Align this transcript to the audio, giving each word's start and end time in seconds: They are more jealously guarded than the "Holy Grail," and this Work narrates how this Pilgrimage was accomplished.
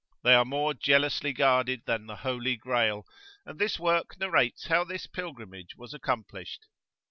They 0.23 0.33
are 0.33 0.45
more 0.45 0.73
jealously 0.73 1.31
guarded 1.31 1.83
than 1.85 2.07
the 2.07 2.15
"Holy 2.15 2.55
Grail," 2.55 3.05
and 3.45 3.59
this 3.59 3.77
Work 3.79 4.17
narrates 4.19 4.65
how 4.65 4.83
this 4.83 5.05
Pilgrimage 5.05 5.75
was 5.77 5.93
accomplished. 5.93 6.65